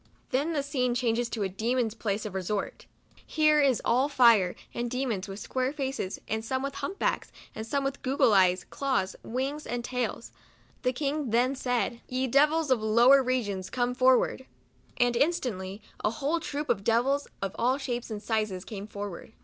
Then 0.31 0.53
the 0.53 0.63
scene 0.63 0.95
changes 0.95 1.29
to 1.29 1.43
a 1.43 1.47
demon's 1.47 1.93
place 1.93 2.25
of 2.25 2.33
resort. 2.33 2.87
Here 3.23 3.61
all 3.85 4.07
is 4.07 4.11
fire 4.11 4.55
and 4.73 4.89
demons, 4.89 5.27
with 5.27 5.37
square 5.37 5.71
faces, 5.71 6.17
and 6.27 6.43
some 6.43 6.63
with 6.63 6.73
hump 6.73 6.97
backs 6.97 7.31
and 7.53 7.69
gog 7.69 8.01
gle 8.01 8.33
eyes, 8.33 8.63
claws, 8.63 9.15
wings, 9.21 9.67
and 9.67 9.83
tails. 9.85 10.31
The 10.81 10.91
king 10.91 11.29
then 11.29 11.53
said," 11.53 12.01
Ye 12.09 12.25
devils 12.25 12.71
of 12.71 12.81
lower 12.81 13.21
re 13.21 13.45
gions, 13.45 13.71
come 13.71 13.93
forward!" 13.93 14.47
And 14.99 15.15
instantly 15.15 15.83
a 16.03 16.09
whole 16.09 16.39
troop 16.39 16.67
of 16.69 16.83
devils, 16.83 17.27
of 17.39 17.55
all 17.59 17.77
shapes 17.77 18.09
and 18.09 18.23
sizes, 18.23 18.65
came 18.65 18.87
forward. 18.87 19.31